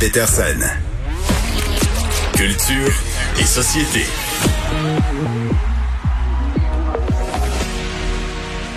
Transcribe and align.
Peterson. 0.00 0.58
Culture 2.32 2.90
et 3.38 3.44
société. 3.44 4.06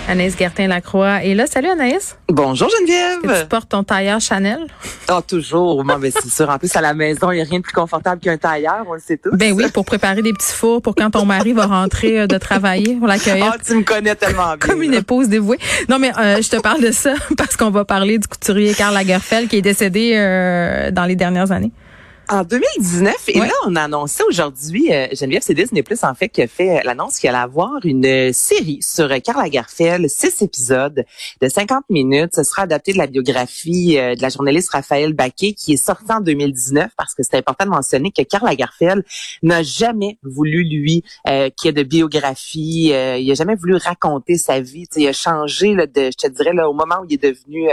Anaïs 0.06 0.36
Gertin-Lacroix 0.38 1.24
est 1.24 1.34
là. 1.34 1.46
Salut 1.46 1.68
Anaïs. 1.68 2.18
Bonjour 2.28 2.68
Geneviève. 2.68 3.40
Tu 3.40 3.46
portes 3.48 3.70
ton 3.70 3.82
tailleur 3.84 4.20
Chanel? 4.20 4.66
Oh, 5.10 5.20
toujours. 5.26 5.82
Moi, 5.82 5.96
mais 5.98 6.10
c'est 6.10 6.28
sûr. 6.28 6.48
En 6.50 6.58
plus, 6.58 6.74
à 6.76 6.82
la 6.82 6.92
maison, 6.92 7.32
il 7.32 7.36
n'y 7.36 7.40
a 7.40 7.44
rien 7.44 7.58
de 7.58 7.64
plus 7.64 7.72
confortable 7.72 8.20
qu'un 8.20 8.36
tailleur, 8.36 8.84
on 8.86 8.94
le 8.94 9.00
sait 9.00 9.16
tous. 9.16 9.34
Ben 9.34 9.54
oui, 9.54 9.64
pour 9.72 9.86
préparer 9.86 10.20
des 10.20 10.34
petits 10.34 10.52
fours 10.52 10.82
pour 10.82 10.94
quand 10.94 11.10
ton 11.10 11.24
mari 11.24 11.54
va 11.54 11.66
rentrer 11.66 12.20
euh, 12.20 12.26
de 12.26 12.36
travailler, 12.36 12.96
pour 12.96 13.06
l'accueillir. 13.06 13.52
Ah, 13.54 13.56
tu 13.64 13.74
me 13.74 13.82
connais 13.82 14.14
tellement 14.14 14.48
bien. 14.48 14.56
Comme 14.58 14.82
une 14.82 14.94
épouse 14.94 15.28
dévouée. 15.28 15.58
Non, 15.88 15.98
mais 15.98 16.12
euh, 16.18 16.42
je 16.42 16.50
te 16.50 16.60
parle 16.60 16.82
de 16.82 16.90
ça 16.90 17.14
parce 17.38 17.56
qu'on 17.56 17.70
va 17.70 17.86
parler 17.86 18.18
du 18.18 18.28
couturier 18.28 18.74
Karl 18.74 18.92
Lagerfeld 18.92 19.48
qui 19.48 19.56
est 19.56 19.62
décédé 19.62 20.12
euh, 20.16 20.90
dans 20.90 21.06
les 21.06 21.16
dernières 21.16 21.50
années. 21.50 21.72
En 22.30 22.42
2019, 22.42 23.28
et 23.28 23.38
là, 23.38 23.52
on 23.66 23.76
a 23.76 23.82
annoncé 23.82 24.22
aujourd'hui, 24.26 24.90
euh, 24.90 25.08
Geneviève, 25.12 25.42
c'est 25.44 25.52
Disney 25.52 25.82
Plus, 25.82 26.02
en 26.04 26.14
fait, 26.14 26.30
qui 26.30 26.40
a 26.40 26.46
fait 26.46 26.82
l'annonce 26.82 27.18
qu'il 27.18 27.28
allait 27.28 27.36
avoir 27.36 27.84
une 27.84 28.06
euh, 28.06 28.32
série 28.32 28.78
sur 28.80 29.12
euh, 29.12 29.18
Karl 29.18 29.42
Lagerfeld, 29.42 30.08
six 30.08 30.40
épisodes 30.40 31.04
de 31.42 31.48
50 31.48 31.84
minutes. 31.90 32.30
Ce 32.34 32.42
sera 32.42 32.62
adapté 32.62 32.94
de 32.94 32.98
la 32.98 33.08
biographie 33.08 33.98
euh, 33.98 34.14
de 34.14 34.22
la 34.22 34.30
journaliste 34.30 34.70
Raphaël 34.70 35.12
Baquet, 35.12 35.52
qui 35.52 35.74
est 35.74 35.76
sortie 35.76 36.10
en 36.10 36.20
2019, 36.20 36.92
parce 36.96 37.14
que 37.14 37.22
c'est 37.22 37.36
important 37.36 37.66
de 37.66 37.70
mentionner 37.70 38.10
que 38.10 38.22
Karl 38.22 38.46
Lagerfeld 38.46 39.04
n'a 39.42 39.62
jamais 39.62 40.16
voulu, 40.22 40.64
lui, 40.64 41.04
euh, 41.28 41.50
qu'il 41.50 41.68
y 41.68 41.68
ait 41.68 41.72
de 41.72 41.82
biographie. 41.86 42.86
il 42.86 43.30
a 43.30 43.34
jamais 43.34 43.54
voulu 43.54 43.76
raconter 43.76 44.38
sa 44.38 44.60
vie. 44.60 44.88
T'sais, 44.88 45.02
il 45.02 45.08
a 45.08 45.12
changé, 45.12 45.74
là, 45.74 45.86
de, 45.86 46.04
je 46.06 46.26
te 46.26 46.28
dirais, 46.28 46.54
là, 46.54 46.70
au 46.70 46.72
moment 46.72 47.00
où 47.02 47.06
il 47.06 47.14
est 47.14 47.22
devenu 47.22 47.68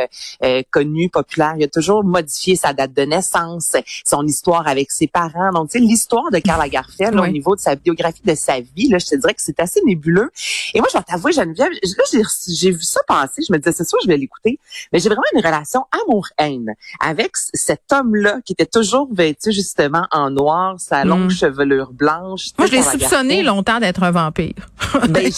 connu, 0.71 1.09
populaire, 1.09 1.53
il 1.57 1.63
a 1.63 1.67
toujours 1.67 2.03
modifié 2.03 2.57
sa 2.57 2.73
date 2.73 2.93
de 2.93 3.03
naissance, 3.03 3.75
son 4.05 4.27
histoire 4.27 4.40
histoire 4.41 4.67
avec 4.67 4.89
ses 4.91 5.07
parents. 5.07 5.51
Donc, 5.53 5.69
tu 5.69 5.77
sais, 5.77 5.85
l'histoire 5.85 6.31
de 6.31 6.39
Karl 6.39 6.59
Lagerfeld 6.59 7.15
au 7.19 7.27
niveau 7.27 7.55
de 7.55 7.61
sa 7.61 7.75
biographie, 7.75 8.21
de 8.25 8.33
sa 8.33 8.59
vie, 8.59 8.89
là, 8.89 8.97
je 8.97 9.05
te 9.05 9.15
dirais 9.15 9.33
que 9.35 9.41
c'est 9.41 9.59
assez 9.59 9.81
nébuleux. 9.85 10.31
Et 10.73 10.79
moi, 10.79 10.87
je 10.91 10.97
vais 10.97 11.03
t'avouer, 11.03 11.31
Geneviève, 11.31 11.69
là, 11.71 12.21
j'ai 12.47 12.71
vu 12.71 12.81
ça 12.81 13.01
passer. 13.07 13.43
Je 13.47 13.53
me 13.53 13.59
disais, 13.59 13.71
c'est 13.71 13.87
sûr, 13.87 13.99
je 14.01 14.07
vais 14.07 14.17
l'écouter. 14.17 14.59
Mais 14.91 14.99
j'ai 14.99 15.09
vraiment 15.09 15.21
une 15.35 15.41
relation 15.41 15.85
amour-haine 16.03 16.73
avec 16.99 17.31
cet 17.35 17.81
homme-là 17.91 18.39
qui 18.43 18.53
était 18.53 18.65
toujours 18.65 19.07
vêtu 19.13 19.51
justement 19.51 20.07
en 20.11 20.31
noir, 20.31 20.79
sa 20.79 21.03
longue 21.03 21.27
mm. 21.27 21.31
chevelure 21.31 21.91
blanche. 21.93 22.47
Moi, 22.57 22.67
je 22.67 22.71
l'ai 22.71 22.81
soupçonné 22.81 23.43
longtemps 23.43 23.79
d'être 23.79 24.01
un 24.01 24.11
vampire. 24.11 24.69
ben, 25.09 25.31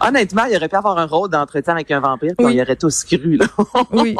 honnêtement, 0.00 0.44
il 0.50 0.56
aurait 0.56 0.68
pu 0.68 0.76
avoir 0.76 0.96
un 0.98 1.06
rôle 1.06 1.28
d'entretien 1.28 1.74
avec 1.74 1.90
un 1.90 2.00
vampire, 2.00 2.32
puis 2.36 2.46
on 2.46 2.50
y 2.50 2.62
aurait 2.62 2.76
tous 2.76 3.04
cru. 3.04 3.36
Là. 3.36 3.46
oui. 3.92 4.16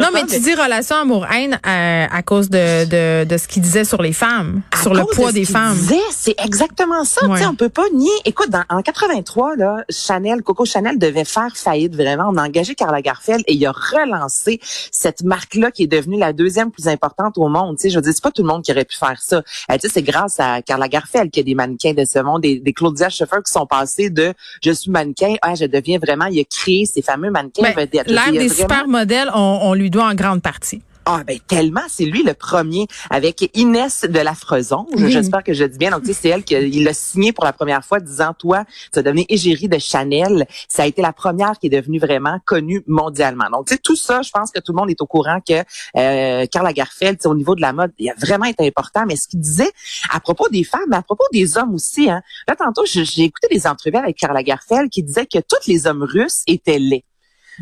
non, 0.00 0.08
mais 0.12 0.26
tu 0.26 0.38
dis 0.40 0.54
relation 0.54 0.96
amour-haine 0.96 1.54
euh, 1.66 2.06
à 2.10 2.22
cause 2.22 2.50
de, 2.50 2.84
de, 2.84 3.24
de 3.24 3.36
ce 3.38 3.48
qu'il 3.48 3.62
disait 3.70 3.84
sur 3.84 4.02
les 4.02 4.12
femmes, 4.12 4.62
sur 4.82 4.92
le 4.94 5.04
poids 5.04 5.30
des 5.32 5.44
femmes. 5.44 5.78
C'est 6.10 6.34
exactement 6.44 7.04
ça. 7.04 7.26
Ouais. 7.26 7.46
On 7.46 7.54
peut 7.54 7.68
pas 7.68 7.88
nier. 7.94 8.10
Écoute, 8.24 8.50
dans, 8.50 8.64
en 8.68 8.82
83, 8.82 9.56
là, 9.56 9.84
Chanel, 9.88 10.42
Coco 10.42 10.64
Chanel 10.64 10.98
devait 10.98 11.24
faire 11.24 11.56
faillite 11.56 11.94
vraiment. 11.94 12.30
On 12.30 12.36
a 12.36 12.44
engagé 12.44 12.74
Karl 12.74 12.92
Lagerfeld 12.92 13.42
et 13.46 13.54
il 13.54 13.66
a 13.66 13.72
relancé 13.72 14.60
cette 14.90 15.22
marque-là 15.22 15.70
qui 15.70 15.84
est 15.84 15.86
devenue 15.86 16.18
la 16.18 16.32
deuxième 16.32 16.70
plus 16.72 16.88
importante 16.88 17.38
au 17.38 17.48
monde. 17.48 17.76
Tu 17.76 17.82
sais, 17.82 17.90
je 17.90 17.96
veux 17.96 18.02
dire, 18.02 18.12
c'est 18.12 18.22
pas 18.22 18.32
tout 18.32 18.42
le 18.42 18.48
monde 18.48 18.64
qui 18.64 18.72
aurait 18.72 18.84
pu 18.84 18.96
faire 18.96 19.20
ça. 19.22 19.36
Euh, 19.36 19.74
tu 19.74 19.80
sais, 19.82 19.88
c'est 19.88 20.02
grâce 20.02 20.40
à 20.40 20.62
Karl 20.62 20.80
Lagerfeld 20.80 21.30
qu'il 21.30 21.42
y 21.42 21.44
a 21.44 21.46
des 21.46 21.54
mannequins 21.54 21.94
de 21.94 22.04
ce 22.04 22.18
monde, 22.18 22.42
des, 22.42 22.58
des 22.58 22.72
Claudia 22.72 23.08
Schiffer 23.08 23.38
qui 23.46 23.52
sont 23.52 23.66
passés 23.66 24.10
de 24.10 24.34
je 24.64 24.72
suis 24.72 24.90
mannequin, 24.90 25.36
ah, 25.42 25.54
je 25.54 25.66
deviens 25.66 25.98
vraiment. 25.98 26.26
Il 26.26 26.40
a 26.40 26.44
créé 26.44 26.86
ces 26.86 27.02
fameux 27.02 27.30
mannequins 27.30 27.72
ben, 27.74 27.88
L'ère 28.06 28.32
des 28.32 28.48
supermodèles, 28.48 29.30
on, 29.34 29.60
on 29.62 29.74
lui 29.74 29.90
doit 29.90 30.06
en 30.06 30.14
grande 30.14 30.42
partie. 30.42 30.82
Ah 31.12 31.24
ben 31.26 31.40
tellement, 31.40 31.80
c'est 31.88 32.04
lui 32.04 32.22
le 32.22 32.34
premier 32.34 32.86
avec 33.10 33.50
Inès 33.54 34.04
de 34.04 34.20
la 34.20 34.32
Frezon. 34.32 34.86
J'espère 34.96 35.42
que 35.42 35.52
je 35.52 35.64
dis 35.64 35.76
bien. 35.76 35.90
Donc 35.90 36.04
c'est 36.04 36.28
elle 36.28 36.44
qui 36.44 36.54
l'a 36.84 36.94
signé 36.94 37.32
pour 37.32 37.44
la 37.44 37.52
première 37.52 37.84
fois, 37.84 37.98
disant 37.98 38.32
toi, 38.32 38.64
tu 38.92 39.00
vas 39.00 39.02
devenir 39.02 39.24
égérie 39.28 39.68
de 39.68 39.78
Chanel. 39.78 40.46
Ça 40.68 40.84
a 40.84 40.86
été 40.86 41.02
la 41.02 41.12
première 41.12 41.58
qui 41.58 41.66
est 41.66 41.70
devenue 41.70 41.98
vraiment 41.98 42.38
connue 42.44 42.84
mondialement. 42.86 43.50
Donc 43.50 43.66
tu 43.66 43.74
sais 43.74 43.80
tout 43.82 43.96
ça, 43.96 44.22
je 44.22 44.30
pense 44.30 44.52
que 44.52 44.60
tout 44.60 44.70
le 44.70 44.76
monde 44.76 44.88
est 44.88 45.02
au 45.02 45.06
courant 45.06 45.40
que 45.40 45.64
euh, 45.96 46.46
Karl 46.46 46.64
Lagerfeld, 46.64 47.18
au 47.24 47.34
niveau 47.34 47.56
de 47.56 47.60
la 47.60 47.72
mode, 47.72 47.90
il 47.98 48.08
a 48.08 48.14
vraiment 48.14 48.46
été 48.46 48.64
important. 48.64 49.04
Mais 49.08 49.16
ce 49.16 49.26
qu'il 49.26 49.40
disait 49.40 49.72
à 50.12 50.20
propos 50.20 50.48
des 50.48 50.62
femmes, 50.62 50.86
mais 50.90 50.96
à 50.96 51.02
propos 51.02 51.24
des 51.32 51.58
hommes 51.58 51.74
aussi. 51.74 52.08
Hein, 52.08 52.22
là 52.46 52.54
tantôt 52.54 52.84
j'ai 52.86 53.22
écouté 53.22 53.48
des 53.50 53.66
entrevues 53.66 53.96
avec 53.96 54.16
Karl 54.16 54.32
Lagerfeld 54.32 54.90
qui 54.90 55.02
disait 55.02 55.26
que 55.26 55.38
tous 55.38 55.66
les 55.66 55.88
hommes 55.88 56.04
russes 56.04 56.44
étaient 56.46 56.78
laids 56.78 57.04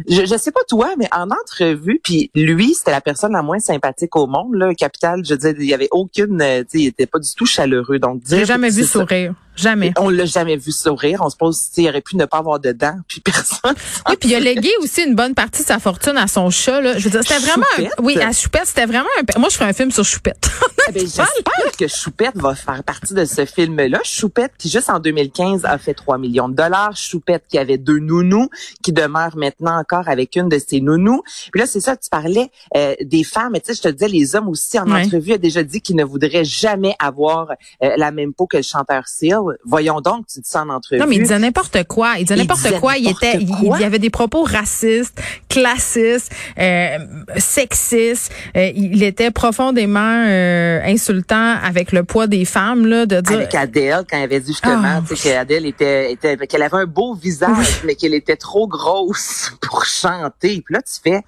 je, 0.09 0.27
je 0.27 0.37
sais 0.37 0.53
pas 0.53 0.61
toi, 0.69 0.91
mais 0.99 1.09
en 1.13 1.29
entrevue, 1.31 2.01
puis 2.03 2.31
lui, 2.35 2.75
c'était 2.75 2.91
la 2.91 3.01
personne 3.01 3.33
la 3.33 3.43
moins 3.43 3.59
sympathique 3.59 4.15
au 4.17 4.27
monde, 4.27 4.55
là, 4.55 4.75
Capital. 4.75 5.25
Je 5.25 5.35
veux 5.35 5.39
dire, 5.39 5.55
il 5.59 5.67
y 5.67 5.75
avait 5.75 5.89
aucune, 5.91 6.41
euh, 6.41 6.61
tu 6.61 6.67
sais, 6.71 6.79
il 6.85 6.87
était 6.87 7.07
pas 7.07 7.19
du 7.19 7.33
tout 7.35 7.47
chaleureux. 7.47 7.99
Donc, 7.99 8.23
j'ai 8.29 8.45
jamais 8.45 8.71
vu 8.71 8.85
sourire. 8.85 9.35
Jamais. 9.59 9.93
On 9.99 10.09
l'a 10.09 10.25
jamais 10.25 10.57
vu 10.57 10.71
sourire. 10.71 11.21
On 11.25 11.31
se 11.31 11.37
pose, 11.37 11.69
il 11.77 11.89
aurait 11.89 12.01
pu 12.01 12.17
ne 12.17 12.27
pas 12.27 12.39
avoir 12.39 12.61
de 12.61 12.71
dents, 12.71 12.99
puis 13.09 13.21
personne. 13.21 13.75
Oui, 14.09 14.15
puis 14.21 14.31
il 14.31 14.35
a 14.37 14.41
légué 14.41 14.71
aussi 14.81 15.03
une 15.03 15.17
bonne 15.17 15.35
partie 15.35 15.63
de 15.63 15.67
sa 15.67 15.81
fortune 15.81 16.17
à 16.17 16.29
son 16.29 16.49
chat. 16.51 16.81
Là. 16.81 16.97
Je 16.97 17.05
veux 17.05 17.11
dire, 17.11 17.23
c'était 17.23 17.45
vraiment, 17.45 17.67
un, 17.79 18.03
oui, 18.03 18.17
à 18.19 18.33
Choupette, 18.33 18.67
c'était 18.67 18.87
vraiment. 18.87 19.09
Un, 19.19 19.41
moi, 19.41 19.49
je 19.49 19.57
ferais 19.57 19.71
un 19.71 19.73
film 19.73 19.91
sur 19.91 20.05
Choupette. 20.05 20.49
Eh 20.91 20.93
ben, 20.93 21.03
j'espère 21.03 21.77
que 21.79 21.87
Choupette 21.87 22.37
va 22.37 22.55
faire 22.55 22.83
partie 22.83 23.13
de 23.13 23.27
ce 23.27 23.45
film-là. 23.45 24.01
Choupette, 24.05 24.53
qui 24.57 24.71
juste 24.71 24.89
en 24.89 25.01
2015 25.01 25.67
a 25.67 25.77
fait 25.77 25.93
3 25.93 26.17
millions 26.17 26.49
de 26.49 26.55
dollars. 26.55 26.97
Choupette, 26.97 27.45
qui 27.47 27.59
avait 27.59 27.77
deux 27.77 27.99
nounous, 27.99 28.49
qui 28.83 28.93
demeure 28.93 29.37
maintenant 29.37 29.79
encore 29.79 30.09
avec 30.09 30.35
une 30.37 30.49
de 30.49 30.59
ses 30.59 30.81
nounous. 30.81 31.23
Puis 31.53 31.61
là, 31.61 31.67
c'est 31.67 31.81
ça, 31.81 31.95
tu 31.95 32.09
parlais 32.09 32.51
euh, 32.75 32.95
des 33.03 33.23
femmes. 33.23 33.53
Tu 33.57 33.61
sais, 33.67 33.75
je 33.75 33.83
te 33.83 33.89
disais, 33.89 34.09
les 34.09 34.35
hommes 34.35 34.49
aussi 34.49 34.79
en 34.79 34.91
entrevue 34.91 35.35
a 35.35 35.39
déjà 35.39 35.63
dit 35.63 35.83
qu'ils 35.83 35.97
ne 35.97 36.05
voudraient 36.05 36.47
jamais 36.47 36.95
avoir 36.99 37.51
euh, 37.83 37.91
la 37.99 38.11
même 38.11 38.33
peau 38.33 38.47
que 38.47 38.57
le 38.57 38.63
chanteur 38.63 39.09
Seal. 39.09 39.48
Voyons 39.65 40.01
donc, 40.01 40.27
tu 40.27 40.41
dis 40.41 40.49
ça 40.49 40.63
en 40.63 40.69
entrevue. 40.69 41.01
Non, 41.01 41.07
mais 41.07 41.17
il 41.17 41.23
disait 41.23 41.39
n'importe 41.39 41.85
quoi. 41.85 42.15
Il 42.19 42.25
disait 42.25 42.37
n'importe 42.37 42.79
quoi. 42.81 42.97
Il 42.97 43.09
était, 43.09 43.37
il, 43.39 43.81
y 43.81 43.85
avait 43.85 43.99
des 43.99 44.11
propos 44.11 44.43
racistes, 44.43 45.21
classistes, 45.49 46.33
euh, 46.59 46.99
sexistes. 47.37 48.33
Euh, 48.57 48.71
il 48.75 49.03
était 49.03 49.31
profondément 49.31 50.25
euh, 50.27 50.81
insultant 50.85 51.57
avec 51.63 51.93
le 51.93 52.05
poids 52.05 52.27
des 52.27 52.45
femmes 52.45 52.87
là, 52.87 53.07
de 53.07 53.21
dire. 53.21 53.37
Avec 53.37 53.55
Adèle, 53.55 54.05
quand 54.11 54.19
il 54.19 54.25
avait 54.25 54.41
dit 54.41 54.53
justement, 54.53 55.03
oh. 55.09 55.15
qu'Adèle 55.23 55.67
était, 55.67 56.13
était 56.13 56.37
qu'elle 56.47 56.63
avait 56.63 56.79
un 56.79 56.87
beau 56.87 57.15
visage, 57.15 57.83
mais 57.85 57.95
qu'elle 57.95 58.15
était 58.15 58.37
trop 58.37 58.67
grosse 58.67 59.53
pour 59.61 59.85
chanter. 59.85 60.63
Puis 60.65 60.75
là, 60.75 60.81
tu 60.83 61.01
fais. 61.03 61.23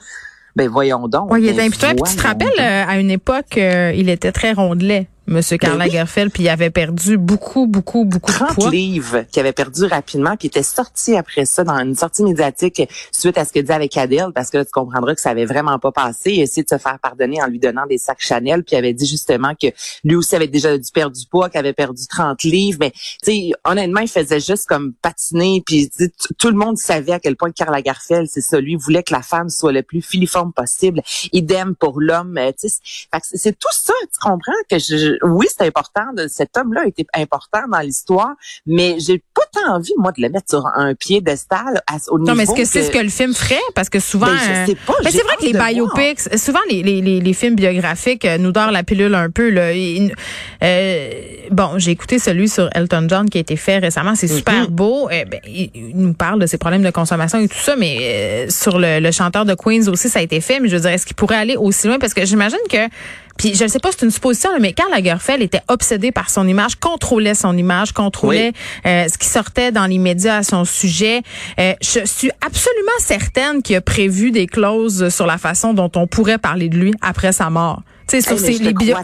Ben 0.56 0.68
voyons 0.68 1.06
donc. 1.06 1.32
Oui, 1.32 1.42
il 1.42 1.48
était 1.48 1.70
tu 1.70 2.16
te 2.16 2.22
rappelles, 2.22 2.58
à 2.58 2.98
une 2.98 3.10
époque, 3.10 3.56
il 3.56 4.08
était 4.08 4.32
très 4.32 4.52
rondelet. 4.52 5.08
Monsieur 5.30 5.58
Karl 5.58 5.78
ben 5.78 5.84
Lagerfeld, 5.84 6.32
puis 6.32 6.42
il 6.42 6.48
avait 6.48 6.70
perdu 6.70 7.16
beaucoup, 7.16 7.68
beaucoup, 7.68 8.04
beaucoup 8.04 8.32
de 8.32 8.52
poids. 8.52 8.68
livres 8.68 9.24
qu'il 9.30 9.38
avait 9.38 9.52
perdu 9.52 9.84
rapidement, 9.84 10.36
puis 10.36 10.48
il 10.48 10.50
était 10.50 10.64
sorti 10.64 11.16
après 11.16 11.44
ça 11.44 11.62
dans 11.62 11.78
une 11.78 11.94
sortie 11.94 12.24
médiatique 12.24 12.82
suite 13.12 13.38
à 13.38 13.44
ce 13.44 13.52
que 13.52 13.60
dit 13.60 13.70
avec 13.70 13.96
Adèle, 13.96 14.32
parce 14.34 14.50
que 14.50 14.58
là, 14.58 14.64
tu 14.64 14.72
comprendras 14.72 15.14
que 15.14 15.20
ça 15.20 15.30
avait 15.30 15.44
vraiment 15.44 15.78
pas 15.78 15.92
passé. 15.92 16.32
Il 16.32 16.40
a 16.40 16.42
essayé 16.42 16.64
de 16.64 16.68
se 16.68 16.78
faire 16.78 16.98
pardonner 16.98 17.40
en 17.40 17.46
lui 17.46 17.60
donnant 17.60 17.86
des 17.86 17.96
sacs 17.96 18.20
Chanel, 18.20 18.64
puis 18.64 18.74
il 18.74 18.78
avait 18.78 18.92
dit 18.92 19.06
justement 19.06 19.54
que 19.54 19.68
lui 20.02 20.16
aussi 20.16 20.34
avait 20.34 20.48
déjà 20.48 20.76
dû 20.76 20.90
perdre 20.92 21.16
du 21.16 21.24
poids, 21.26 21.48
qu'il 21.48 21.60
avait 21.60 21.74
perdu 21.74 22.08
30 22.08 22.42
livres, 22.42 22.78
mais 22.80 22.90
tu 22.90 22.98
sais, 23.22 23.50
honnêtement, 23.64 24.00
il 24.00 24.08
faisait 24.08 24.40
juste 24.40 24.66
comme 24.66 24.94
patiner, 25.00 25.62
puis 25.64 25.92
tout 26.38 26.48
le 26.48 26.56
monde 26.56 26.76
savait 26.76 27.12
à 27.12 27.20
quel 27.20 27.36
point 27.36 27.52
Karl 27.52 27.70
Lagerfeld, 27.70 28.26
c'est 28.28 28.40
ça, 28.40 28.60
lui 28.60 28.74
voulait 28.74 29.04
que 29.04 29.14
la 29.14 29.22
femme 29.22 29.48
soit 29.48 29.70
le 29.70 29.84
plus 29.84 30.02
filiforme 30.02 30.52
possible, 30.52 31.02
idem 31.32 31.76
pour 31.76 32.00
l'homme, 32.00 32.36
tu 32.60 32.68
sais. 32.68 32.80
C'est 33.22 33.56
tout 33.56 33.68
ça, 33.70 33.94
tu 34.12 34.18
comprends, 34.20 34.52
que 34.68 34.80
je 34.80 35.19
oui, 35.22 35.46
c'est 35.48 35.66
important. 35.66 36.12
De, 36.16 36.28
cet 36.28 36.56
homme-là 36.56 36.86
était 36.86 37.06
important 37.14 37.62
dans 37.70 37.80
l'histoire, 37.80 38.32
mais 38.66 38.96
j'ai 38.98 39.22
pas 39.34 39.42
tant 39.52 39.74
envie, 39.74 39.92
moi, 39.96 40.12
de 40.12 40.22
le 40.22 40.28
mettre 40.28 40.48
sur 40.50 40.66
un 40.66 40.94
piédestal 40.94 41.82
au 42.08 42.18
niveau 42.18 42.30
Non, 42.30 42.36
mais 42.36 42.44
est-ce 42.44 42.54
que, 42.54 42.64
c'est 42.64 42.82
ce 42.82 42.90
que 42.90 42.98
le 42.98 43.08
film 43.08 43.34
ferait? 43.34 43.60
Parce 43.74 43.88
que 43.88 43.98
souvent... 43.98 44.26
Ben, 44.26 44.66
je 44.66 44.72
sais 44.72 44.78
pas. 44.86 44.94
Ben, 45.02 45.10
c'est 45.10 45.22
vrai 45.22 45.36
que 45.38 45.44
les 45.44 45.52
biopics, 45.52 46.38
souvent 46.38 46.60
les, 46.68 46.82
les, 46.82 47.20
les, 47.20 47.32
films 47.32 47.54
biographiques 47.54 48.24
euh, 48.24 48.38
nous 48.38 48.52
dorent 48.52 48.70
la 48.70 48.82
pilule 48.82 49.14
un 49.14 49.30
peu. 49.30 49.50
Là. 49.50 49.70
Euh, 50.62 51.10
bon, 51.50 51.78
j'ai 51.78 51.92
écouté 51.92 52.18
celui 52.18 52.48
sur 52.48 52.68
Elton 52.74 53.06
John 53.08 53.28
qui 53.28 53.38
a 53.38 53.40
été 53.40 53.56
fait 53.56 53.78
récemment. 53.78 54.14
C'est 54.14 54.28
super 54.28 54.66
mm-hmm. 54.66 54.70
beau. 54.70 55.08
Eh 55.10 55.24
ben, 55.24 55.40
il, 55.46 55.92
nous 55.94 56.12
parle 56.12 56.40
de 56.40 56.46
ses 56.46 56.58
problèmes 56.58 56.82
de 56.82 56.90
consommation 56.90 57.38
et 57.38 57.48
tout 57.48 57.58
ça, 57.58 57.76
mais 57.76 57.96
euh, 58.00 58.46
sur 58.50 58.78
le, 58.78 59.00
le 59.00 59.10
chanteur 59.10 59.44
de 59.44 59.54
Queens 59.54 59.88
aussi, 59.88 60.08
ça 60.08 60.18
a 60.18 60.22
été 60.22 60.40
fait. 60.40 60.60
Mais 60.60 60.68
je 60.68 60.76
veux 60.76 60.82
dire, 60.82 60.90
est-ce 60.90 61.06
qu'il 61.06 61.16
pourrait 61.16 61.36
aller 61.36 61.56
aussi 61.56 61.86
loin? 61.86 61.98
Parce 61.98 62.14
que 62.14 62.24
j'imagine 62.24 62.58
que 62.70 62.88
puis 63.40 63.54
je 63.54 63.64
ne 63.64 63.68
sais 63.68 63.78
pas, 63.78 63.88
c'est 63.90 64.04
une 64.04 64.10
supposition, 64.10 64.50
mais 64.60 64.74
Karl 64.74 64.90
Lagerfeld 64.90 65.40
était 65.40 65.62
obsédé 65.68 66.12
par 66.12 66.28
son 66.28 66.46
image, 66.46 66.76
contrôlait 66.76 67.32
son 67.32 67.56
image, 67.56 67.92
contrôlait 67.92 68.52
euh, 68.84 69.06
ce 69.10 69.16
qui 69.16 69.26
sortait 69.26 69.72
dans 69.72 69.86
les 69.86 69.96
médias 69.96 70.36
à 70.36 70.42
son 70.42 70.66
sujet. 70.66 71.22
Euh, 71.58 71.72
je 71.80 72.04
suis 72.04 72.30
absolument 72.44 72.92
certaine 72.98 73.62
qu'il 73.62 73.76
a 73.76 73.80
prévu 73.80 74.30
des 74.30 74.46
clauses 74.46 75.08
sur 75.08 75.24
la 75.24 75.38
façon 75.38 75.72
dont 75.72 75.90
on 75.96 76.06
pourrait 76.06 76.36
parler 76.36 76.68
de 76.68 76.76
lui 76.76 76.92
après 77.00 77.32
sa 77.32 77.48
mort 77.48 77.82
Tu 78.10 78.20
sais, 78.20 78.22
sur 78.22 78.32
Hey, 78.44 78.56
ces 78.56 78.62
les 78.64 78.72
bio-. 78.72 78.96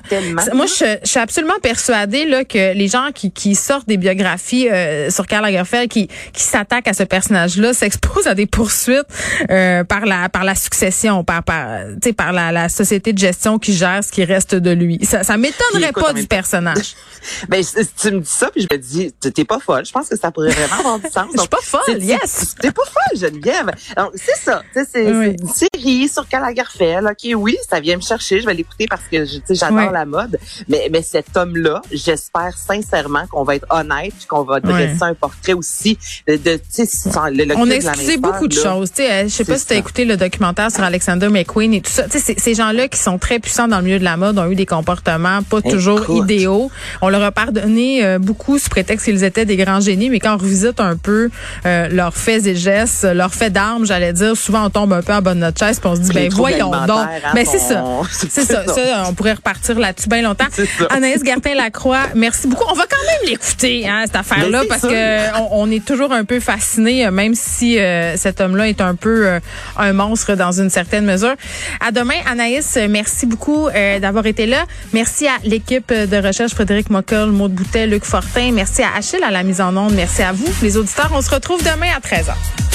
Moi, 0.54 0.66
je, 0.66 0.96
je 1.02 1.08
suis 1.08 1.20
absolument 1.20 1.58
persuadée 1.62 2.24
là 2.26 2.44
que 2.44 2.74
les 2.74 2.88
gens 2.88 3.10
qui, 3.14 3.30
qui 3.30 3.54
sortent 3.54 3.86
des 3.86 3.96
biographies 3.96 4.68
euh, 4.68 5.10
sur 5.10 5.26
Karl 5.26 5.44
Lagerfeld, 5.44 5.88
qui 5.88 6.08
qui 6.32 6.42
s'attaquent 6.42 6.88
à 6.88 6.92
ce 6.92 7.04
personnage-là, 7.04 7.72
s'exposent 7.72 8.26
à 8.26 8.34
des 8.34 8.46
poursuites 8.46 9.06
euh, 9.50 9.84
par 9.84 10.06
la 10.06 10.28
par 10.28 10.42
la 10.44 10.54
succession, 10.54 11.22
par 11.22 11.42
par 11.44 11.82
par 12.16 12.32
la, 12.32 12.50
la 12.50 12.68
société 12.68 13.12
de 13.12 13.18
gestion 13.18 13.58
qui 13.58 13.72
gère 13.74 14.02
ce 14.02 14.10
qui 14.10 14.24
reste 14.24 14.54
de 14.54 14.70
lui. 14.70 14.98
Ça, 15.04 15.22
ça 15.22 15.36
m'étonnerait 15.36 15.92
pas 15.92 16.12
du 16.12 16.26
personnage. 16.26 16.94
Ben, 17.48 17.60
tu 18.00 18.12
me 18.12 18.20
dis 18.20 18.30
ça, 18.30 18.50
puis 18.52 18.62
je 18.62 18.68
me 18.72 18.78
dis, 18.80 19.12
t'es 19.12 19.44
pas 19.44 19.58
folle. 19.58 19.84
Je 19.84 19.90
pense 19.90 20.08
que 20.08 20.16
ça 20.16 20.30
pourrait 20.30 20.50
vraiment 20.52 20.78
avoir 20.78 20.98
du 21.00 21.08
sens. 21.10 21.26
Je 21.34 21.40
suis 21.40 21.48
pas 21.48 21.58
folle, 21.60 22.00
yes. 22.00 22.54
T'es 22.60 22.70
pas 22.70 22.84
folle, 22.84 23.18
Geneviève. 23.18 23.70
Donc, 23.96 24.12
c'est 24.14 24.36
ça. 24.36 24.62
Oui. 24.76 24.82
c'est 24.92 25.04
une 25.08 25.48
série 25.48 26.08
sur 26.08 26.28
Karl 26.28 26.44
Lagerfeld. 26.44 27.04
OK, 27.04 27.34
oui, 27.36 27.56
ça 27.68 27.80
vient 27.80 27.96
me 27.96 28.00
chercher. 28.00 28.40
Je 28.40 28.46
vais 28.46 28.54
l'écouter 28.54 28.86
parce 28.96 29.08
que 29.10 29.24
tu 29.24 29.40
sais, 29.46 29.54
j'adore 29.54 29.90
la 29.92 30.04
mode. 30.04 30.38
Mais, 30.68 30.88
mais 30.92 31.02
cet 31.02 31.36
homme-là, 31.36 31.82
j'espère 31.92 32.56
sincèrement 32.56 33.26
qu'on 33.30 33.44
va 33.44 33.56
être 33.56 33.66
honnête 33.70 34.12
qu'on 34.28 34.42
va 34.42 34.60
dresser 34.60 34.98
Oui. 35.02 35.08
un 35.08 35.14
portrait 35.14 35.52
aussi 35.52 35.98
de, 36.26 36.36
de 36.36 36.56
tu 36.56 36.62
sais, 36.70 36.86
sans 36.86 37.26
le, 37.26 37.44
le 37.44 37.56
On 37.56 37.70
a 37.70 37.74
excusé 37.74 38.16
beaucoup 38.16 38.48
de 38.48 38.56
là. 38.56 38.62
choses. 38.62 38.90
Tu 38.90 38.96
sais, 39.02 39.12
euh, 39.12 39.22
je 39.24 39.28
sais 39.28 39.44
pas 39.44 39.58
si 39.58 39.66
tu 39.66 39.74
as 39.74 39.76
écouté 39.76 40.04
le 40.04 40.16
documentaire 40.16 40.70
sur 40.70 40.82
Alexander 40.82 41.28
McQueen 41.28 41.74
et 41.74 41.80
tout 41.80 41.90
ça. 41.90 42.04
Tu 42.04 42.12
sais, 42.12 42.18
c'est- 42.20 42.40
ces 42.40 42.54
gens-là 42.54 42.88
qui 42.88 42.98
sont 42.98 43.18
très 43.18 43.38
puissants 43.38 43.68
dans 43.68 43.78
le 43.78 43.84
milieu 43.84 43.98
de 43.98 44.04
la 44.04 44.16
mode 44.16 44.38
ont 44.38 44.50
eu 44.50 44.54
des 44.54 44.66
comportements 44.66 45.42
pas 45.42 45.60
toujours 45.62 46.02
idéaux. 46.10 46.70
On 47.02 47.08
leur 47.08 47.22
a 47.22 47.32
pardonné 47.32 48.04
euh, 48.04 48.18
beaucoup 48.18 48.58
sous 48.58 48.68
prétexte 48.70 49.04
qu'ils 49.06 49.24
étaient 49.24 49.44
des 49.44 49.56
grands 49.56 49.80
génies, 49.80 50.10
mais 50.10 50.20
quand 50.20 50.34
on 50.34 50.38
revisite 50.38 50.80
un 50.80 50.96
peu 50.96 51.30
euh, 51.66 51.88
leurs 51.88 52.16
faits 52.16 52.46
et 52.46 52.54
gestes, 52.56 53.04
leurs 53.04 53.34
faits 53.34 53.52
d'armes, 53.52 53.84
j'allais 53.86 54.12
dire, 54.12 54.36
souvent 54.36 54.66
on 54.66 54.70
tombe 54.70 54.92
un 54.92 55.02
peu 55.02 55.12
en 55.12 55.20
de 55.22 55.32
notre 55.34 55.58
chaise 55.58 55.80
puis 55.80 55.88
on 55.88 55.96
se 55.96 56.00
dit, 56.00 56.12
ben 56.12 56.30
voyons 56.32 56.70
donc. 56.70 56.90
hein, 56.90 57.08
Ben 57.34 57.44
c'est 57.44 57.58
ça. 57.58 57.84
C'est 58.10 58.42
ça, 58.42 58.64
ça, 58.80 59.04
on 59.08 59.14
pourrait 59.14 59.34
repartir 59.34 59.78
là-dessus 59.78 60.08
bien 60.08 60.22
longtemps. 60.22 60.44
Ça. 60.52 60.86
Anaïs 60.90 61.22
Gertin-Lacroix, 61.24 62.08
merci 62.14 62.46
beaucoup. 62.46 62.64
On 62.70 62.74
va 62.74 62.84
quand 62.84 62.96
même 63.20 63.30
l'écouter, 63.30 63.86
hein, 63.88 64.02
cette 64.06 64.16
affaire-là, 64.16 64.62
parce 64.68 64.80
sûr. 64.80 64.90
que 64.90 65.38
on, 65.40 65.48
on 65.62 65.70
est 65.70 65.84
toujours 65.84 66.12
un 66.12 66.24
peu 66.24 66.40
fasciné, 66.40 67.06
euh, 67.06 67.10
même 67.10 67.34
si 67.34 67.78
euh, 67.78 68.16
cet 68.16 68.40
homme-là 68.40 68.68
est 68.68 68.80
un 68.80 68.94
peu 68.94 69.26
euh, 69.26 69.40
un 69.76 69.92
monstre 69.92 70.34
dans 70.34 70.52
une 70.52 70.70
certaine 70.70 71.04
mesure. 71.04 71.34
À 71.80 71.90
demain, 71.92 72.14
Anaïs. 72.30 72.76
euh, 72.76 72.88
Merci 72.88 73.26
beaucoup 73.26 73.68
euh, 73.68 73.98
d'avoir 73.98 74.26
été 74.26 74.46
là. 74.46 74.64
Merci 74.92 75.26
à 75.26 75.32
l'équipe 75.44 75.92
de 75.92 76.26
recherche 76.26 76.52
Frédéric 76.54 76.90
Mockel, 76.90 77.26
Maud 77.26 77.52
Boutet, 77.52 77.86
Luc 77.86 78.04
Fortin. 78.04 78.52
Merci 78.52 78.82
à 78.82 78.88
Achille 78.96 79.22
à 79.22 79.30
la 79.30 79.42
mise 79.42 79.60
en 79.60 79.76
onde. 79.76 79.94
Merci 79.94 80.22
à 80.22 80.32
vous, 80.32 80.48
les 80.62 80.76
auditeurs. 80.76 81.10
On 81.14 81.20
se 81.22 81.30
retrouve 81.30 81.60
demain 81.62 81.88
à 81.96 82.00
13h. 82.00 82.65